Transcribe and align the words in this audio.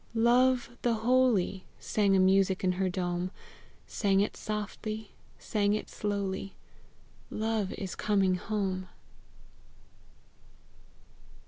"Love, 0.15 0.71
the 0.81 0.95
holy!" 1.05 1.63
Sang 1.77 2.15
a 2.15 2.19
music 2.19 2.63
in 2.63 2.71
her 2.71 2.89
dome, 2.89 3.29
Sang 3.85 4.19
it 4.19 4.35
softly, 4.35 5.11
sang 5.37 5.75
it 5.75 5.91
slowly," 5.91 6.55
Love 7.29 7.71
is 7.73 7.93
coming 7.93 8.33
home!" 8.33 8.89